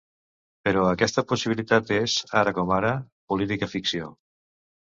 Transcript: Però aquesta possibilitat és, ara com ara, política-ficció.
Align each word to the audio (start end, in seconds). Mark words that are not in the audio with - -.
Però 0.67 0.85
aquesta 0.91 1.23
possibilitat 1.33 1.93
és, 1.99 2.17
ara 2.43 2.57
com 2.61 2.75
ara, 2.81 2.95
política-ficció. 3.35 4.13